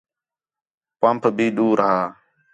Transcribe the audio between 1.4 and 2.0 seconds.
دُور ہا